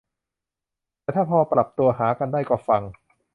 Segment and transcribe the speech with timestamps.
[1.01, 2.81] แต่ถ้าพอปรับตัวหากันได้ก็ฟัง